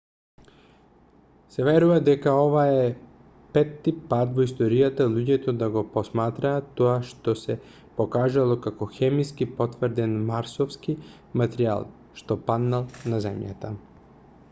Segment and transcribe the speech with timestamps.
[1.55, 2.85] се верува дека ова е
[3.57, 7.55] петти пат во историјата луѓето да го посматраат тоа што се
[7.99, 10.95] покажало како хемиски потврден марсовски
[11.43, 11.85] материјал
[12.23, 13.73] што паднал на земјата